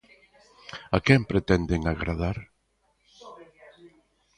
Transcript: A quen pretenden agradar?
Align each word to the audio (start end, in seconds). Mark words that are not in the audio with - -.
A 0.97 0.99
quen 1.05 1.21
pretenden 1.31 1.81
agradar? 1.91 2.37